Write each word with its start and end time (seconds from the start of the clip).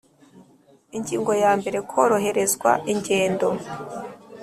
Ingingo 0.97 1.31
ya 1.43 1.51
mbere 1.59 1.77
Koroherezwa 1.89 2.71
ingendo 2.91 3.47